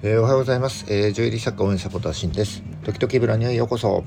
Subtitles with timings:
[0.00, 2.62] えー、おはようございます、えー、ジュエリー作家応援サポーターシンです。
[2.84, 4.04] 時々ブラにはようこそ、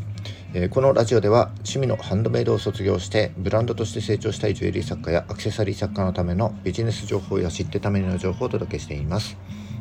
[0.54, 9.36] えー、このラジオでは趣味のハンドメイドを卒業してブランドとして成長したいジュエリー作家やアクセサリー作家のためのビジネス情報や知ってための情報をお届けしています、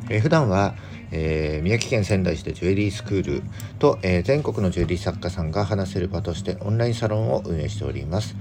[0.09, 0.75] えー、普段は、
[1.11, 3.43] えー、宮城県仙台市でジュエリースクール
[3.79, 8.35] と、えー、全国のジュエリー作家さんが話せる場としてオンラインサロンを運営しております。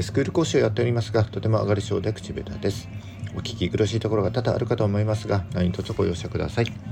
[0.00, 2.88] スクール講師をやっておりますがとても上がり症で口下手です。
[3.34, 6.89] お聞き苦しいところが多々あるかと思いますが何卒ご容赦ください。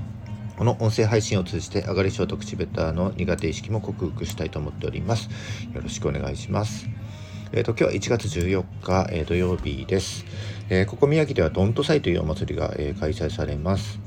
[0.58, 5.28] この音声配信を通じて上がり症と口下手の苦手意識も克服したいと思っております。
[5.72, 6.88] よろしくお願いします。
[7.52, 10.24] えっ、ー、と、今日は1月14日、えー、土曜日です。
[10.68, 14.00] えー、ここ宮城ではドント祭というお祭りが、え開催されます。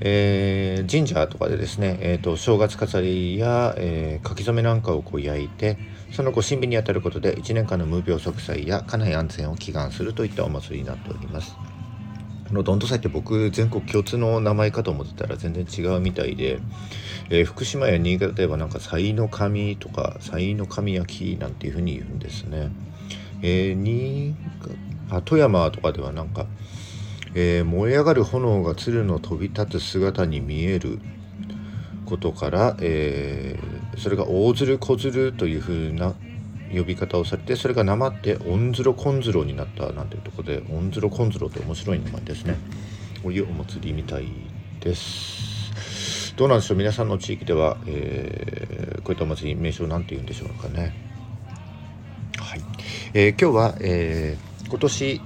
[0.00, 5.78] えー、神社とかでですね、えーと、正月飾りや、えー、書き初めなんかをこう焼いて
[6.12, 11.56] その後神秘にあたることで1年間の無病息災や家内安全を祈願するといったお祭りになっております。
[12.52, 16.60] のどんと祭って僕全国共通の名前かと思ってたら全然違うみたいで、
[17.30, 22.70] えー、福島や新潟ではなんか才の神とか才の神焼きなんていうふうに言うんですね。
[23.42, 24.36] えー、新
[25.10, 26.46] あ富山とかではなんか、
[27.34, 30.98] えー、燃え上がる炎が鶴の飛び立つ姿に見える
[32.06, 36.14] ことから、えー、それが大鶴小鶴というふうな
[36.74, 42.56] 呼び方をされてそれがなまってオンズロコンズロになったなんていうところでオンズロコンズロって面白い名前ですね。
[43.22, 44.26] こういうお祭りみたい
[44.80, 46.34] です。
[46.36, 46.76] どうなんでしょう？
[46.78, 50.94] 皆さんの地域では、えー、こういったお祭り名称なんて言うんでしょうかね。
[52.38, 52.60] はい、
[53.14, 55.20] えー、今日は、えー、今年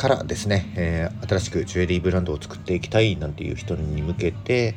[0.00, 4.74] からですね、えー、新しくジュエリーブランドを作っていきたいなんていう人に向けて、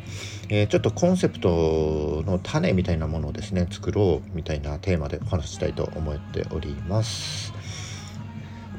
[0.49, 7.53] えー、ちょっとコンセプトの種みたいなものをですね作ろうみたいなテーマでお話ししたいと思っております。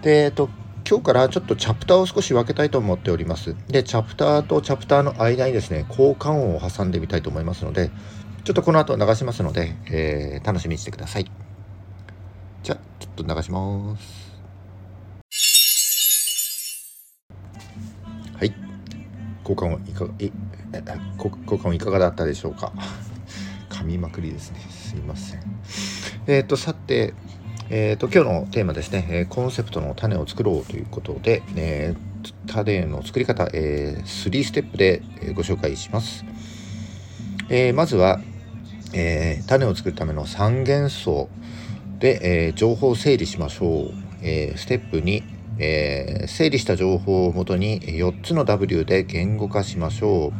[0.02, 0.50] で、えっと
[0.86, 3.56] 今日からちょっとチャプターを少し分けたいと思っております。
[3.68, 7.90] で、チャプターとチャプターの間にですね、交換音を挟んでみたいと思いますので、
[8.44, 11.30] ちょっとこの後流しますので、えー、楽しみにしてください。
[12.62, 14.23] じゃあ、ちょっと流します。
[18.36, 18.54] はい。
[19.42, 20.32] 交換はいかがい
[21.18, 21.30] 交
[21.60, 22.72] 換はいかがだったでしょうか？
[23.70, 24.60] 噛みまくりですね。
[24.70, 25.40] すいません。
[26.26, 27.14] えっ、ー、とさて
[27.70, 35.00] えーと、今日のテーマですね、えコンセプトの種を作ろうということで、えー、種の作り方、えー、3ステップで
[35.34, 36.26] ご紹介します。
[37.48, 38.20] えー、まずは、
[38.92, 41.30] えー、種を作るための3元素
[41.98, 43.90] で、えー、情報を整理しましょう。
[44.22, 45.22] えー、ステップ2、
[45.58, 50.32] えー、整理した情報をもとに4つの W で言語化しましょう。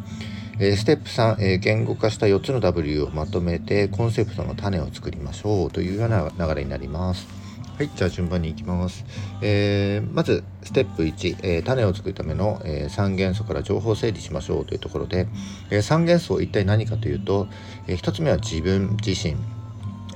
[0.58, 7.44] えー、ステップ3、えー、言語化した4つの W をまとめてコンセプトの種を作りましょうというような流れになります。
[7.76, 9.04] はい、じゃあ順番に行きます。
[9.42, 15.26] えー、まず、ステップ1、えー、種を作るための、えー、3元素から情報整理しましょうというところで、
[15.70, 17.48] えー、3元素一体何かというと、
[17.88, 19.34] えー、1つ目は自分自身、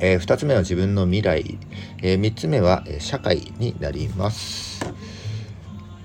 [0.00, 1.59] えー、2つ目は自分の未来、
[2.00, 4.78] えー、3つ目は、え、社会になります。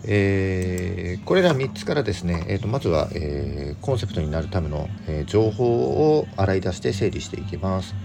[0.06, 7.96] えー、これら3つからですね、えー、とまずは、えー、コンセプトになるための、えー、情報を洗い出して整理していきます。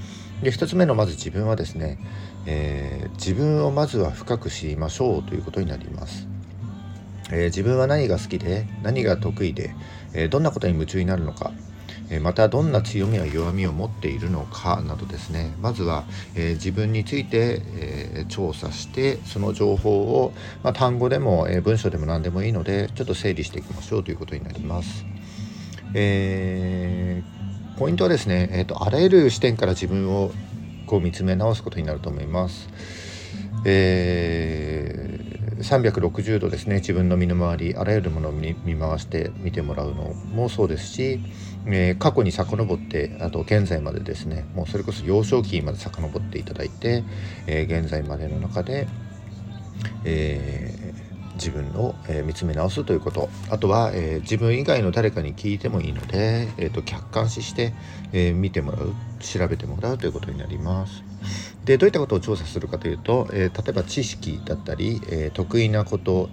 [0.42, 1.98] で1つ目のまず自分はですね、
[2.46, 6.28] えー、自分をまずは深く知りましょうということになります。
[7.30, 9.74] え、自分は何が好きで何が得意で、
[10.14, 11.52] え、どんなことに夢中になるのか
[12.22, 16.04] またどんな強みや弱みを持っているのかなどですねまずは、
[16.34, 20.32] えー、自分について、えー、調査してその情報を、
[20.62, 25.04] まあ、単語でも、えー、文章でも何でもいいのでちょっと整理していきましょうということになります。
[25.94, 27.22] え
[27.78, 30.32] ポイントはですね、えーと、あらゆる視点から自分を
[30.86, 32.68] こう見つめ直すことになると思います。
[33.64, 35.17] え
[35.58, 41.20] 360度ですね自分の身の回りあらゆるものを見回して見てもらうのもそうですし、
[41.66, 47.04] えー、過去に遡ってあと現在までですねもうそれこそ幼少期まで遡っていただいて、
[47.46, 48.86] えー、現在までの中で、
[50.04, 57.72] えー、自分を、え見つめ直すということあとは、え自分以外の誰かに聞いてもいいので、えーと、客観視して、
[58.12, 61.04] え見てもらう調べてもらうということになります。
[61.68, 66.30] でどういったことを調査するかというと、えー、例えば知識だったり、えー、得意なこと、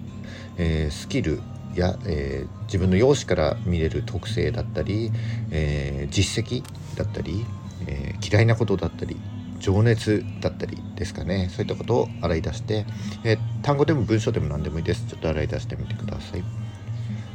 [0.56, 1.42] えー、スキル
[1.74, 5.12] や、え自分の容姿から見れる特性だったり、
[5.50, 6.62] え実績
[6.96, 7.44] だったり、
[7.86, 9.20] え嫌いなことだったり
[9.58, 11.50] 情熱だったりですかね。
[11.50, 12.86] そういったことを洗い出して、
[13.24, 15.04] え単語でも文章でも何でもいいです。
[15.06, 16.44] ちょっと洗い出してみてください。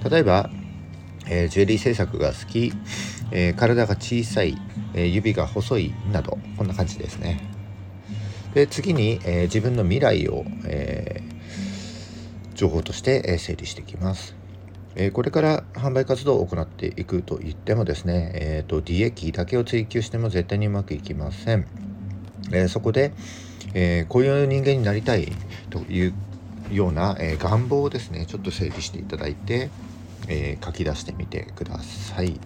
[0.09, 0.49] 例えば、
[1.27, 2.73] えジュエリー制作が好き、
[3.29, 4.57] え体が小さい、
[4.95, 7.60] え指が細いなどこんな感じですね。
[8.53, 14.35] で次に、えー、自分の未来を、えー、情報として、え整理していきます、
[14.95, 21.65] え、これから販売活動を行っていくと言ってもですね、えーと、利益だけを追求しても絶対にうまくいきません。
[22.51, 23.13] え、そこで、
[23.73, 25.31] え、こういう人間になりたい
[25.69, 26.13] という
[26.71, 29.69] ような、え願望をですねちょっと整理していただいて、
[30.27, 32.37] え書き出してみてください。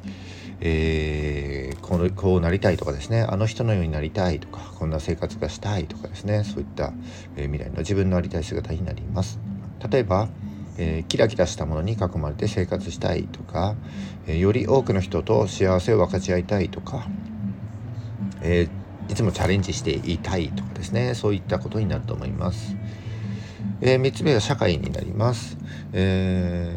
[0.61, 6.93] えー、このこうなりたいとかですねあの人のようになりたいとかこんな生活がしたいとかですねそういった、
[7.35, 9.39] え未来の自分のありたい姿になります。
[9.89, 10.29] 例えば
[10.77, 13.75] えー、キラキラしたものに囲まれて生活したいとか、
[14.27, 17.07] えー、より多くの人と幸せを分かち合いたいとか、
[18.41, 22.75] えー、いつもチャレンジしていたいとかですねそういったことになると思います。
[23.81, 25.57] え3つ目は社会になります。
[25.91, 26.75] え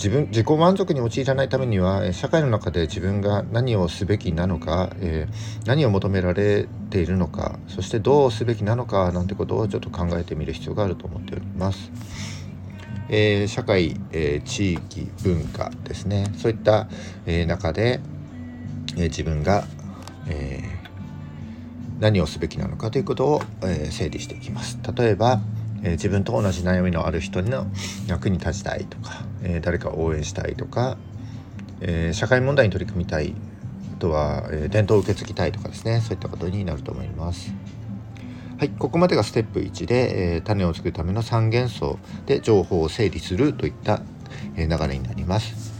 [0.00, 5.28] 自分自己満足に陥らないためには社会の中で自分が何をすべきなのか、え
[5.66, 11.92] 何を求められているのかそしてどうすべきなのかなんてことをちょっと考えてみる必要があると思っております。
[13.10, 16.88] えー、社会、えー、地域文化ですねそういった、
[17.26, 18.00] え、中で、
[18.96, 19.64] え自分が、
[20.28, 20.62] え
[21.98, 24.78] 何をすべきなのかということを、え整理していきます。
[24.96, 25.42] 例えば、
[25.82, 27.66] え自分と同じ悩みのある人の
[28.06, 30.96] 役に立ちたいとか、え誰かを応援したいとか、
[31.80, 33.34] え社会問題に取り組みたい
[33.94, 37.52] あとは、え伝統を受け継ぎたいとかですねそういったことになると思います。
[38.60, 44.02] はい、ここまでがステップ1で、えー、種を作るための3元素で情報を整理するといった、
[44.54, 45.72] えー、流れになります。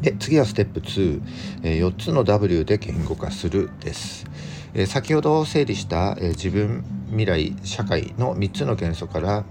[0.00, 1.20] で次はステップ2、
[1.62, 4.24] えー、4つの W で言語化するです。
[4.72, 9.44] えー、先ほど整理した、えー、自分未来社会の3つの元素から、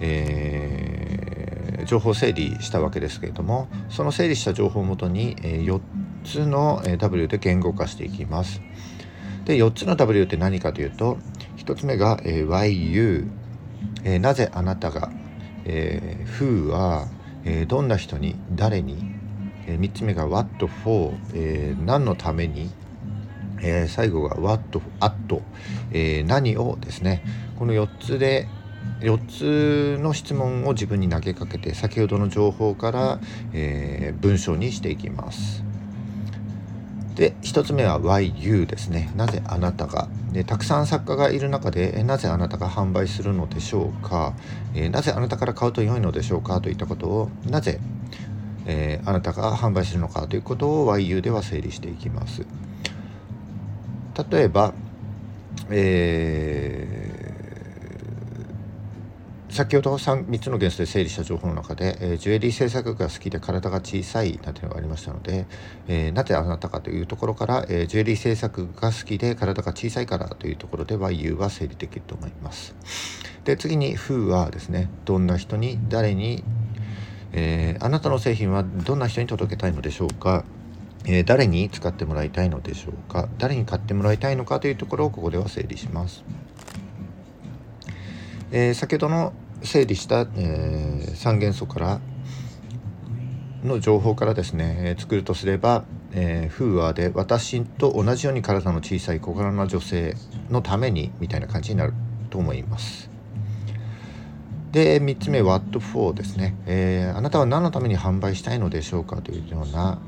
[0.00, 5.80] えー、情報整理したわけですけれどもその整理した情報をもとに、えー、4
[6.24, 8.60] つの W で言語化していきます。
[9.44, 11.18] で4つの W って何かというと
[11.56, 13.28] 1つ目が、えー、YU、
[14.04, 15.10] えー、なぜあなたが、
[15.64, 17.08] えー、Who は、
[17.44, 19.14] えー、どんな人に誰に、
[19.66, 22.70] えー、3つ目が What for、えー、何のために、
[23.62, 25.42] えー、最後が What at、
[25.92, 27.22] え、何をですね。
[27.58, 28.48] この4つで
[29.00, 33.20] 4つの質問を自分に投げかけて先ほどの情報から、
[33.52, 35.64] えー、文章にしていきます。
[37.14, 39.10] で1つ目は YU ですね。
[39.16, 40.08] なぜあなたが。
[40.32, 44.34] でたくさん作家がいる中でなぜあなたが販売するのでしょうか、
[44.74, 46.60] えー、なぜあなたから買うと良いのでしょうか。
[46.60, 47.80] といったことをなぜ、
[48.66, 50.28] えー、あなたが販売するのか。
[50.28, 52.46] ということを YU では整理していきます。
[54.28, 54.74] 例えば、
[55.70, 57.00] えー
[59.50, 65.46] 先ほど 3, 3つの元素で整理した情報の中で、えー、ジュエリー制作が好きで体が小さいなんていうのがありましたので、
[65.88, 72.76] えー、なぜあなたかというところから、え、ジュエリー制作が好きで体が小さいからというところでは U は整理できると思います。
[73.44, 76.44] で次に風はですねどんな人に誰に、
[77.32, 80.44] えあなたの製品はどんな人に届けたいのでしょうか
[81.06, 83.28] え誰に使ってもらいたいのでしょうか？
[83.38, 86.24] 誰に買ってもらいたいのかというところをここでは整理します。
[88.52, 89.32] えー、先ほどの
[89.62, 92.00] 整理した、えー、3元素から
[93.64, 100.16] の情報からですね、えー、作るとすれば、えー、フーアで私と同じように体の小さい小柄な女性
[100.48, 101.92] のためにみたいな感じになる
[102.30, 103.10] と思います。
[104.72, 110.00] で3つ目 What for ですね、えー、あなたは何のために販売したいのでしょうかというような、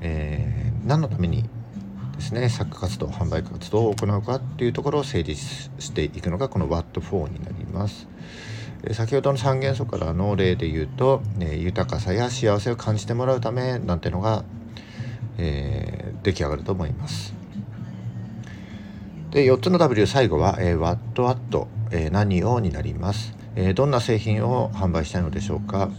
[0.00, 1.44] えー、何のために
[2.16, 8.08] ですね作家活動販売活動を行うかっていうところを整理していくのがこの What4 になります。
[8.92, 14.44] 先ほどの三元素からの例で言うと、え豊かさや幸せを感じてもらうためなんてのが、
[15.38, 17.34] えー、出来上がると思います。
[19.30, 25.90] で4つの W 最後は、えー、What What、えー、何をになります、えー、どんな製品を販売したいのでしょうか、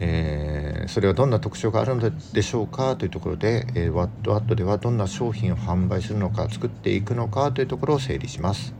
[0.00, 8.74] えー、それはどんな特徴があるのでしょうかというところで、えー、ワットワットではどんな商品を販売するのか作っていくのかというところを整理します。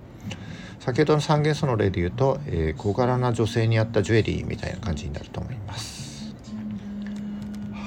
[0.81, 6.35] 先ほどの三元素の例で言うと、えー、小柄な女性に合ったジュエリーみたいな感じになると思います。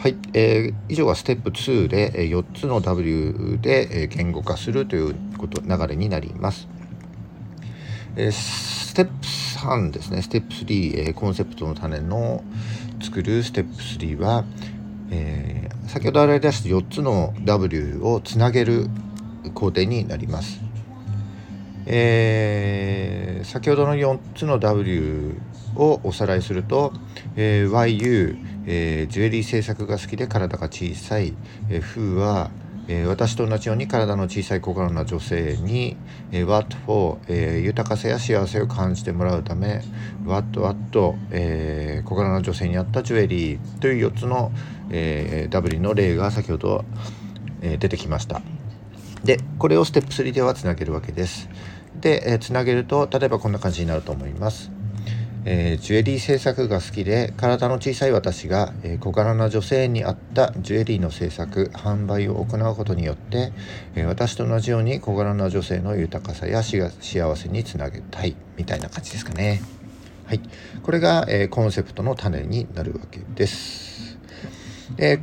[0.04, 6.68] はい、えー、以上がステップ2で、えー、4つの W で、えー、言語化するということ流れになります、
[8.18, 9.14] えー、ステップ
[9.64, 10.22] 3ですね。
[10.22, 12.44] ステップ3、えー、コンセプトの種の
[13.14, 14.44] 作るステップ3は、
[15.12, 18.88] えー、先ほど洗い出した4つの W をつなげる
[19.54, 20.60] 工程になります。
[21.86, 25.36] えー、先ほどの4つの W
[25.76, 26.92] をおさらいすると、
[27.36, 31.36] えー、YU、えー、ジュエリー制作が好きで体が小さい、
[31.70, 32.50] えー、風は、
[32.88, 35.96] えー、私と同じように体の小さい小柄な女性に、
[36.32, 39.82] えー、What for、えー、豊かさや幸せを感じてもらうため
[40.26, 44.52] What What、えー、小柄な女性に合ったジュエリーという4つの、
[44.90, 46.84] えー、W の例が先ほど、
[47.62, 48.42] えー、出てきました。
[49.24, 51.50] でこれをステップ3ではつなげるわけです。
[52.02, 54.72] で、えー、つなげると例えばこんな感じになると思います。
[55.46, 63.52] えー、ジュエリー制作が好きで体の小さい私が、えー、小柄な女性に合ったジュエリーの制作販売を行うことによって、
[63.96, 69.62] えー、私と同じように小柄な女性の豊かさや幸せにつなげたいみたいな感じですかね。
[70.26, 70.42] はい、
[70.82, 74.18] これが、えコンセプトの種になるわけです。
[74.98, 75.20] え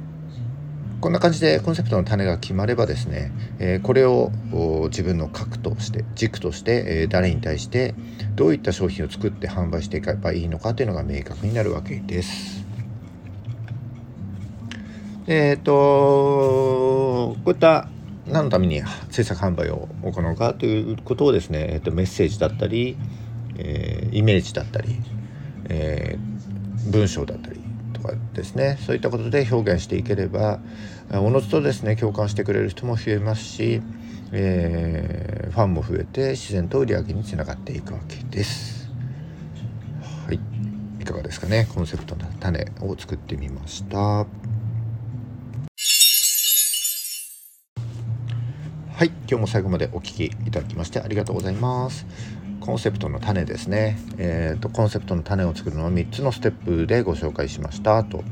[1.00, 4.30] こんな感じでコンセプトの種が決まればですね、えー、これを
[4.90, 7.94] 自分の核として軸として、えー、誰に対して
[8.34, 12.66] どういった商品を作って販売していけばいいのかというのが明確になるわけです。
[15.26, 17.88] えっ、ー、とこういった
[18.26, 22.98] 何のために制作販売を行うかということをですね、えー、とメッセージだったり、
[23.56, 24.96] えー、イメージだったり、
[25.70, 27.59] えー、文章だったり
[28.00, 30.60] とかですねそういったことで表現していければ
[31.12, 33.82] おのずとですね共感してくれる人も増えますし、
[34.32, 38.90] えー、ファンも増えて自然と売り上げにつながっていくわけです。
[40.26, 40.40] はい、
[41.00, 43.98] いかがですかねコンセプトの種を作ってみました。
[43.98, 44.26] は
[49.04, 52.06] い、今日も最後までお聴きいただきましてありがとうございます。
[52.60, 58.04] コンセプトの種ですね、えーと、コンセプトの種を作るのは3つのステップでご紹介しました。
[58.04, 58.22] と、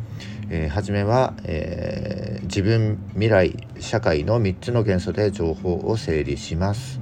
[0.50, 7.00] えー、初めは、えー、自分未来社会の3つの元素で情報を整理します、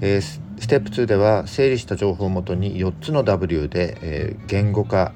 [0.00, 5.12] えー、ステップ2では整理した情報をもとに4つの W で、え言語化、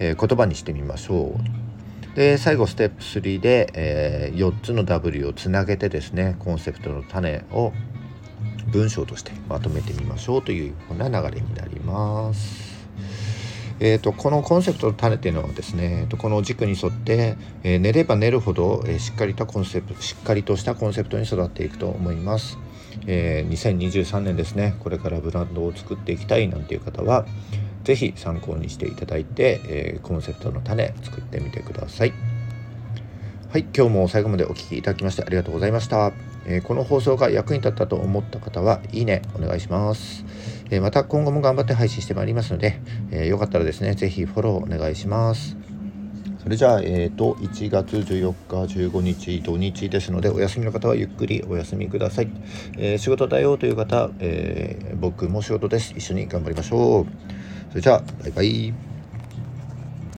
[0.00, 2.16] え言葉にしてみましょう。
[2.16, 7.72] で最後ステップ3で、え4つの W をつなげてですねコンセプトの種を
[8.72, 12.70] 文章としてまとめてみましょうというふうな流れになります。
[13.82, 22.58] えーと、このコンセプトの種っていうのはですね、この軸に沿って、えー、寝れば寝るほど、えー、しっかりとコンセプトしっかりとしたコンセプトに育っていくと思います。
[23.06, 27.26] えー、2023年ですねこれからブランドを作っていきたいなんていう方は
[27.84, 32.29] 是非参考にしていただいて、えー、コンセプトの種作ってみてください。
[33.50, 36.12] はい、今日も最後までお聴きいただきましてありがとうございました。
[36.46, 40.24] えー、この放送が役に立ったと思った方はいいねお願いします。
[40.70, 42.80] えー、また今後も頑張って配信してまいりますので、
[43.10, 45.56] えー、よかったらですね、ぜひフォローお願いします。
[46.40, 52.28] それじゃあ、えーと、1月14日、15日、土日ですので、お休みの方はゆっくりお休みください。
[52.78, 55.92] えー、仕事だよという方、えー、僕も仕事です。
[55.96, 57.06] 一緒に頑張りましょう。
[57.70, 58.89] それじゃあ、バイバイ。